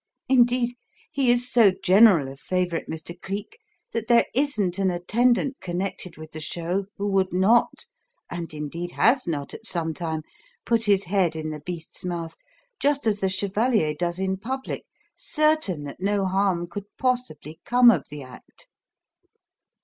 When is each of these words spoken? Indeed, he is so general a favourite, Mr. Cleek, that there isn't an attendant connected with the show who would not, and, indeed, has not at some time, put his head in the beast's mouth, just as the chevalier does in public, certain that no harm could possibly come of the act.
Indeed, 0.27 0.73
he 1.11 1.29
is 1.29 1.47
so 1.47 1.71
general 1.83 2.27
a 2.27 2.35
favourite, 2.35 2.87
Mr. 2.89 3.13
Cleek, 3.21 3.59
that 3.91 4.07
there 4.07 4.25
isn't 4.33 4.79
an 4.79 4.89
attendant 4.89 5.57
connected 5.59 6.17
with 6.17 6.31
the 6.31 6.39
show 6.39 6.85
who 6.97 7.07
would 7.11 7.31
not, 7.31 7.85
and, 8.27 8.51
indeed, 8.51 8.93
has 8.93 9.27
not 9.27 9.53
at 9.53 9.67
some 9.67 9.93
time, 9.93 10.23
put 10.65 10.85
his 10.85 11.03
head 11.03 11.35
in 11.35 11.51
the 11.51 11.59
beast's 11.59 12.03
mouth, 12.03 12.35
just 12.79 13.05
as 13.05 13.19
the 13.19 13.29
chevalier 13.29 13.93
does 13.93 14.17
in 14.17 14.37
public, 14.37 14.85
certain 15.15 15.83
that 15.83 15.99
no 16.01 16.25
harm 16.25 16.65
could 16.65 16.85
possibly 16.97 17.59
come 17.63 17.91
of 17.91 18.07
the 18.09 18.23
act. 18.23 18.67